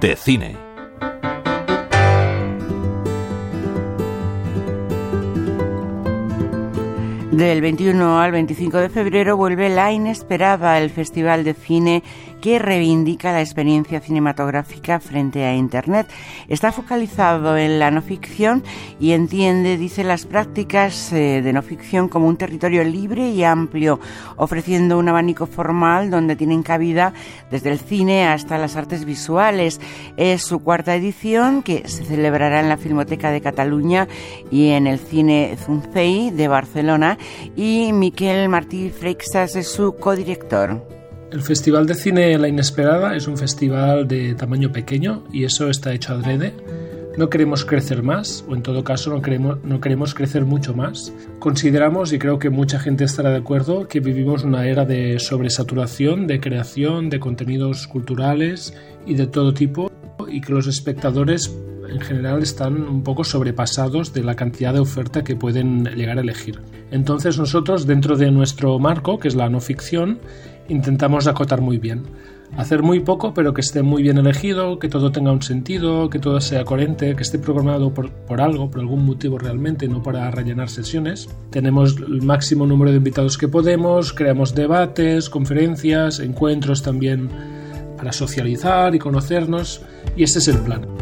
de 0.00 0.16
cine. 0.16 0.56
Del 7.30 7.60
21 7.60 8.18
al 8.20 8.32
25 8.32 8.78
de 8.78 8.88
febrero 8.88 9.36
vuelve 9.36 9.68
La 9.68 9.92
Inesperada, 9.92 10.78
el 10.78 10.90
Festival 10.90 11.44
de 11.44 11.54
Cine 11.54 12.02
que 12.40 12.58
reivindica 12.58 13.32
la 13.32 13.40
experiencia 13.40 14.00
cinematográfica 14.00 15.00
frente 15.00 15.44
a 15.44 15.54
Internet. 15.54 16.08
Está 16.48 16.72
focalizado 16.72 17.56
en 17.56 17.78
la 17.78 17.90
no 17.90 18.02
ficción 18.02 18.62
y 18.98 19.12
entiende, 19.12 19.76
dice, 19.76 20.04
las 20.04 20.26
prácticas 20.26 21.12
eh, 21.12 21.42
de 21.42 21.52
no 21.52 21.62
ficción 21.62 22.08
como 22.08 22.26
un 22.26 22.36
territorio 22.36 22.84
libre 22.84 23.28
y 23.30 23.44
amplio, 23.44 24.00
ofreciendo 24.36 24.98
un 24.98 25.08
abanico 25.08 25.46
formal 25.46 26.10
donde 26.10 26.36
tienen 26.36 26.62
cabida 26.62 27.12
desde 27.50 27.70
el 27.70 27.78
cine 27.78 28.26
hasta 28.26 28.58
las 28.58 28.76
artes 28.76 29.04
visuales. 29.04 29.80
Es 30.16 30.42
su 30.42 30.60
cuarta 30.60 30.94
edición 30.94 31.62
que 31.62 31.88
se 31.88 32.04
celebrará 32.04 32.60
en 32.60 32.68
la 32.68 32.76
Filmoteca 32.76 33.30
de 33.30 33.40
Cataluña 33.40 34.08
y 34.50 34.70
en 34.70 34.86
el 34.86 34.98
Cine 34.98 35.56
Zuncei 35.64 36.30
de 36.30 36.48
Barcelona 36.48 37.18
y 37.56 37.92
Miquel 37.92 38.48
Martí 38.48 38.90
Freixas 38.90 39.56
es 39.56 39.68
su 39.68 39.94
codirector. 39.96 40.99
El 41.32 41.42
Festival 41.42 41.86
de 41.86 41.94
Cine 41.94 42.36
La 42.38 42.48
Inesperada 42.48 43.14
es 43.14 43.28
un 43.28 43.38
festival 43.38 44.08
de 44.08 44.34
tamaño 44.34 44.72
pequeño 44.72 45.22
y 45.32 45.44
eso 45.44 45.70
está 45.70 45.92
hecho 45.92 46.14
adrede. 46.14 46.52
No 47.16 47.30
queremos 47.30 47.64
crecer 47.64 48.02
más, 48.02 48.44
o 48.48 48.56
en 48.56 48.62
todo 48.62 48.82
caso 48.82 49.10
no 49.10 49.22
queremos, 49.22 49.62
no 49.62 49.80
queremos 49.80 50.12
crecer 50.12 50.44
mucho 50.44 50.74
más. 50.74 51.12
Consideramos, 51.38 52.12
y 52.12 52.18
creo 52.18 52.40
que 52.40 52.50
mucha 52.50 52.80
gente 52.80 53.04
estará 53.04 53.30
de 53.30 53.36
acuerdo, 53.36 53.86
que 53.86 54.00
vivimos 54.00 54.42
una 54.42 54.66
era 54.66 54.84
de 54.84 55.20
sobresaturación, 55.20 56.26
de 56.26 56.40
creación, 56.40 57.10
de 57.10 57.20
contenidos 57.20 57.86
culturales 57.86 58.74
y 59.06 59.14
de 59.14 59.28
todo 59.28 59.54
tipo, 59.54 59.92
y 60.28 60.40
que 60.40 60.52
los 60.52 60.66
espectadores 60.66 61.54
en 61.90 62.00
general 62.00 62.42
están 62.42 62.82
un 62.82 63.02
poco 63.02 63.24
sobrepasados 63.24 64.12
de 64.12 64.22
la 64.22 64.36
cantidad 64.36 64.72
de 64.72 64.80
oferta 64.80 65.24
que 65.24 65.36
pueden 65.36 65.84
llegar 65.84 66.18
a 66.18 66.20
elegir. 66.22 66.60
Entonces 66.90 67.38
nosotros, 67.38 67.86
dentro 67.86 68.16
de 68.16 68.30
nuestro 68.30 68.78
marco, 68.78 69.18
que 69.18 69.28
es 69.28 69.34
la 69.34 69.48
no 69.48 69.60
ficción, 69.60 70.18
intentamos 70.68 71.26
acotar 71.26 71.60
muy 71.60 71.78
bien. 71.78 72.04
Hacer 72.56 72.82
muy 72.82 72.98
poco, 72.98 73.32
pero 73.32 73.54
que 73.54 73.60
esté 73.60 73.82
muy 73.82 74.02
bien 74.02 74.18
elegido, 74.18 74.80
que 74.80 74.88
todo 74.88 75.12
tenga 75.12 75.30
un 75.30 75.40
sentido, 75.42 76.10
que 76.10 76.18
todo 76.18 76.40
sea 76.40 76.64
coherente, 76.64 77.14
que 77.14 77.22
esté 77.22 77.38
programado 77.38 77.94
por, 77.94 78.40
algo, 78.40 78.68
por 78.70 78.80
algún 78.80 79.06
motivo 79.06 79.38
realmente, 79.38 79.86
no 79.86 80.02
para 80.02 80.28
rellenar 80.32 80.68
sesiones. 80.68 81.28
Tenemos 81.50 81.96
el 81.96 82.22
máximo 82.22 82.66
número 82.66 82.90
de 82.90 82.96
invitados 82.96 83.38
que 83.38 83.46
podemos, 83.46 84.12
creamos 84.12 84.52
debates, 84.54 85.30
conferencias, 85.30 86.18
encuentros 86.18 86.82
también 86.82 87.30
para 87.96 88.12
socializar 88.12 88.96
y 88.96 88.98
conocernos, 88.98 89.82
y 90.16 90.24
ese 90.24 90.40
es 90.40 90.48
el 90.48 90.58
plan. 90.58 90.99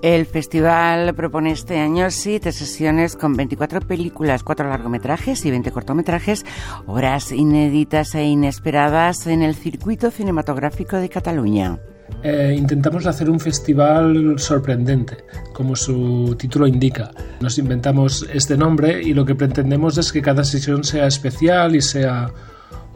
El 0.00 0.26
festival 0.26 1.12
propone 1.14 1.50
este 1.50 1.80
año 1.80 2.08
siete 2.12 2.52
sesiones 2.52 3.16
con 3.16 3.34
24 3.34 3.80
películas, 3.80 4.44
cuatro 4.44 4.68
largometrajes 4.68 5.44
y 5.44 5.50
20 5.50 5.72
cortometrajes, 5.72 6.46
obras 6.86 7.32
inéditas 7.32 8.14
e 8.14 8.22
inesperadas 8.24 9.26
en 9.26 9.42
el 9.42 9.56
circuito 9.56 10.12
cinematográfico 10.12 10.98
de 10.98 11.08
Cataluña. 11.08 11.80
Eh, 12.22 12.54
intentamos 12.56 13.06
hacer 13.06 13.28
un 13.28 13.40
festival 13.40 14.38
sorprendente, 14.38 15.16
como 15.52 15.74
su 15.74 16.36
título 16.38 16.68
indica. 16.68 17.10
Nos 17.40 17.58
inventamos 17.58 18.24
este 18.32 18.56
nombre 18.56 19.02
y 19.02 19.14
lo 19.14 19.24
que 19.24 19.34
pretendemos 19.34 19.98
es 19.98 20.12
que 20.12 20.22
cada 20.22 20.44
sesión 20.44 20.84
sea 20.84 21.08
especial 21.08 21.74
y 21.74 21.80
sea 21.80 22.30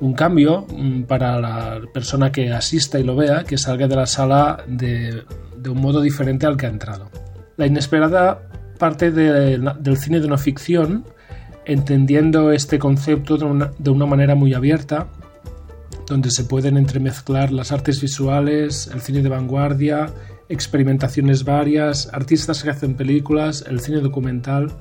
un 0.00 0.14
cambio 0.14 0.66
mm, 0.68 1.02
para 1.02 1.40
la 1.40 1.80
persona 1.92 2.30
que 2.30 2.52
asista 2.52 3.00
y 3.00 3.04
lo 3.04 3.16
vea, 3.16 3.42
que 3.42 3.58
salga 3.58 3.88
de 3.88 3.96
la 3.96 4.06
sala 4.06 4.64
de, 4.68 5.24
de 5.62 5.70
un 5.70 5.80
modo 5.80 6.00
diferente 6.00 6.46
al 6.46 6.56
que 6.56 6.66
ha 6.66 6.70
entrado. 6.70 7.10
La 7.56 7.66
inesperada 7.66 8.42
parte 8.78 9.10
del 9.12 9.96
cine 9.96 10.20
de 10.20 10.28
no 10.28 10.36
ficción, 10.38 11.04
entendiendo 11.64 12.50
este 12.50 12.78
concepto 12.78 13.36
de 13.36 13.44
una, 13.44 13.70
de 13.78 13.90
una 13.90 14.06
manera 14.06 14.34
muy 14.34 14.54
abierta, 14.54 15.08
donde 16.08 16.30
se 16.30 16.44
pueden 16.44 16.76
entremezclar 16.76 17.52
las 17.52 17.70
artes 17.70 18.00
visuales, 18.00 18.90
el 18.92 19.00
cine 19.00 19.22
de 19.22 19.28
vanguardia, 19.28 20.12
experimentaciones 20.48 21.44
varias, 21.44 22.12
artistas 22.12 22.62
que 22.62 22.70
hacen 22.70 22.96
películas, 22.96 23.64
el 23.68 23.80
cine 23.80 24.00
documental 24.00 24.72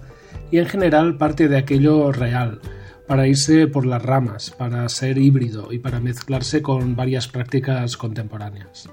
y 0.50 0.57
en 0.57 0.66
general 0.66 1.17
parte 1.17 1.47
de 1.47 1.57
aquello 1.57 2.11
real, 2.11 2.59
para 3.07 3.28
irse 3.28 3.67
por 3.67 3.85
las 3.85 4.01
ramas, 4.01 4.51
para 4.51 4.88
ser 4.89 5.17
híbrido 5.17 5.72
y 5.72 5.79
para 5.79 6.00
mezclarse 6.00 6.61
con 6.61 6.95
varias 6.95 7.28
prácticas 7.28 7.97
contemporáneas. 7.97 8.89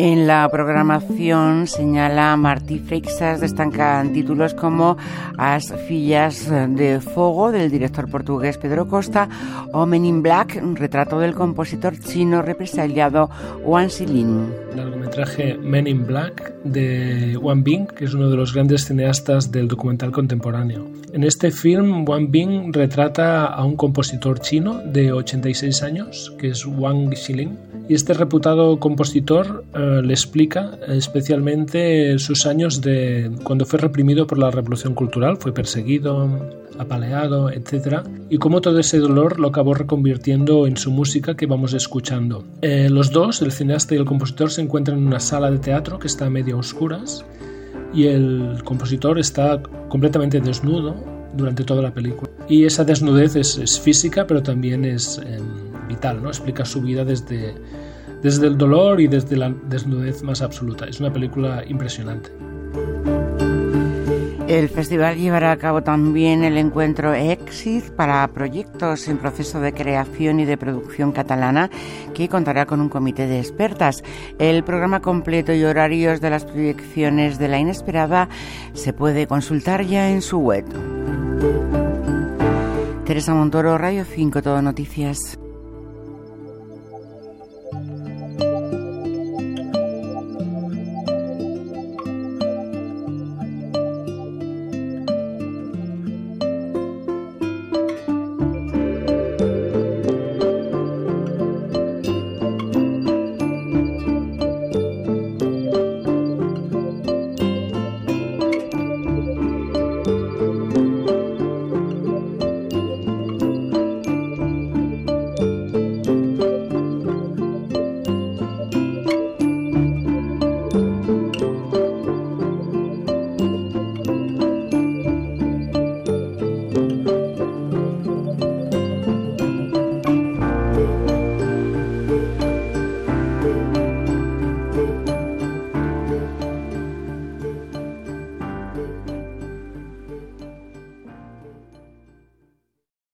En 0.00 0.28
la 0.28 0.48
programación 0.48 1.66
señala 1.66 2.36
Martí 2.36 2.78
Freixas 2.78 3.40
destacan 3.40 4.12
títulos 4.12 4.54
como 4.54 4.96
As 5.36 5.74
fillas 5.88 6.46
de 6.48 7.00
Fogo 7.00 7.50
del 7.50 7.68
director 7.68 8.08
portugués 8.08 8.58
Pedro 8.58 8.86
Costa 8.86 9.28
o 9.72 9.86
Men 9.86 10.06
in 10.06 10.22
Black, 10.22 10.62
retrato 10.78 11.18
del 11.18 11.34
compositor 11.34 11.98
chino 11.98 12.42
represaliado 12.42 13.28
Wang 13.64 13.90
Xilin. 13.90 14.54
Largometraje 14.76 15.58
Men 15.58 15.88
in 15.88 16.06
Black 16.06 16.54
de 16.62 17.36
Wang 17.36 17.64
Bing, 17.64 17.88
que 17.88 18.04
es 18.04 18.14
uno 18.14 18.30
de 18.30 18.36
los 18.36 18.54
grandes 18.54 18.84
cineastas 18.84 19.50
del 19.50 19.66
documental 19.66 20.12
contemporáneo. 20.12 20.86
En 21.12 21.24
este 21.24 21.50
film, 21.50 22.04
Wang 22.08 22.30
Bing 22.30 22.72
retrata 22.72 23.46
a 23.46 23.64
un 23.64 23.74
compositor 23.74 24.38
chino 24.38 24.80
de 24.84 25.10
86 25.10 25.82
años, 25.82 26.36
que 26.38 26.50
es 26.50 26.64
Wang 26.64 27.12
Xilin, 27.16 27.58
y 27.88 27.94
este 27.94 28.12
reputado 28.12 28.78
compositor 28.78 29.64
eh, 29.74 29.87
le 30.02 30.12
explica 30.12 30.78
especialmente 30.88 32.18
sus 32.18 32.46
años 32.46 32.80
de 32.80 33.30
cuando 33.42 33.64
fue 33.64 33.78
reprimido 33.78 34.26
por 34.26 34.38
la 34.38 34.50
revolución 34.50 34.94
cultural, 34.94 35.36
fue 35.38 35.52
perseguido, 35.52 36.28
apaleado, 36.78 37.50
etc. 37.50 38.02
Y 38.30 38.38
cómo 38.38 38.60
todo 38.60 38.78
ese 38.78 38.98
dolor 38.98 39.38
lo 39.38 39.48
acabó 39.48 39.74
reconvirtiendo 39.74 40.66
en 40.66 40.76
su 40.76 40.90
música 40.90 41.36
que 41.36 41.46
vamos 41.46 41.74
escuchando. 41.74 42.44
Eh, 42.62 42.88
los 42.90 43.10
dos, 43.10 43.42
el 43.42 43.52
cineasta 43.52 43.94
y 43.94 43.98
el 43.98 44.04
compositor, 44.04 44.50
se 44.50 44.62
encuentran 44.62 44.98
en 44.98 45.06
una 45.06 45.20
sala 45.20 45.50
de 45.50 45.58
teatro 45.58 45.98
que 45.98 46.06
está 46.06 46.26
a 46.26 46.30
medio 46.30 46.58
oscuras 46.58 47.24
y 47.92 48.06
el 48.06 48.60
compositor 48.64 49.18
está 49.18 49.62
completamente 49.88 50.40
desnudo 50.40 50.94
durante 51.36 51.64
toda 51.64 51.82
la 51.82 51.92
película. 51.92 52.30
Y 52.48 52.64
esa 52.64 52.84
desnudez 52.84 53.36
es, 53.36 53.80
física, 53.80 54.26
pero 54.26 54.42
también 54.42 54.84
es 54.84 55.18
em, 55.18 55.88
vital, 55.88 56.22
¿no? 56.22 56.28
Explica 56.28 56.64
su 56.64 56.80
vida 56.80 57.04
desde, 57.04 57.54
desde 58.22 58.46
el 58.46 58.58
dolor 58.58 59.00
y 59.00 59.08
desde 59.08 59.36
la 59.36 59.54
desnudez 59.68 60.22
más 60.22 60.42
absoluta. 60.42 60.86
Es 60.86 61.00
una 61.00 61.12
película 61.12 61.64
impresionante. 61.66 62.30
El 64.48 64.70
festival 64.70 65.18
llevará 65.18 65.52
a 65.52 65.58
cabo 65.58 65.82
también 65.82 66.42
el 66.42 66.56
encuentro 66.56 67.12
Exit 67.12 67.90
para 67.90 68.26
proyectos 68.28 69.06
en 69.06 69.18
proceso 69.18 69.60
de 69.60 69.74
creación 69.74 70.40
y 70.40 70.46
de 70.46 70.56
producción 70.56 71.12
catalana 71.12 71.68
que 72.14 72.30
contará 72.30 72.64
con 72.64 72.80
un 72.80 72.88
comité 72.88 73.26
de 73.26 73.40
expertas. 73.40 74.02
El 74.38 74.64
programa 74.64 75.00
completo 75.00 75.52
y 75.52 75.64
horarios 75.64 76.22
de 76.22 76.30
las 76.30 76.46
proyecciones 76.46 77.38
de 77.38 77.48
la 77.48 77.58
inesperada 77.58 78.30
se 78.72 78.94
puede 78.94 79.26
consultar 79.26 79.84
ya 79.84 80.08
en 80.10 80.22
su 80.22 80.38
web. 80.38 80.64
Teresa 83.04 83.34
Montoro, 83.34 83.76
Radio 83.76 84.06
5, 84.06 84.40
Todo 84.40 84.62
Noticias. 84.62 85.38